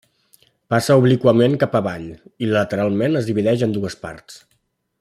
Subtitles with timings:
[0.73, 2.07] Passa obliquament cap avall
[2.45, 4.41] i, lateralment, es divideix en dues parts.